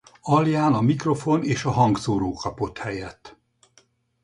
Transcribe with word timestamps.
Alján 0.21 0.73
a 0.73 0.81
mikrofon 0.81 1.43
és 1.43 1.63
a 1.65 1.69
hangszóró 1.71 2.33
kapott 2.33 2.77
helyet. 2.77 3.37